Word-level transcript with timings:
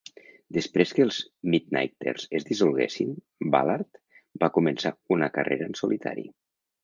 Després 0.55 0.93
que 0.99 1.03
els 1.07 1.17
Midnighters 1.55 2.25
es 2.39 2.47
dissolguessin, 2.47 3.13
Ballard 3.57 4.01
va 4.45 4.51
començar 4.55 4.95
una 5.17 5.31
carrera 5.39 5.71
en 5.73 5.77
solitari. 5.83 6.27